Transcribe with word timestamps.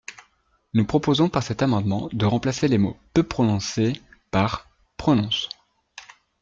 Nous 0.73 0.87
proposons 0.87 1.29
par 1.29 1.43
cet 1.43 1.61
amendement 1.61 2.09
de 2.11 2.25
remplacer 2.25 2.67
les 2.67 2.79
mots 2.79 2.97
«peut 3.13 3.21
prononcer» 3.21 4.01
par 4.31 4.67
«prononce». 4.97 5.47